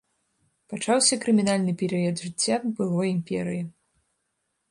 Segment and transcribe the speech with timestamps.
[0.71, 3.63] Пачаўся крымінальны перыяд жыцця былой імперыі.